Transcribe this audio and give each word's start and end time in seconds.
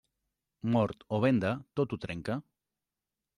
Mort 0.75 1.05
o 1.17 1.19
venda, 1.25 1.51
tot 1.81 1.95
ho 1.97 2.01
trenca. 2.07 2.39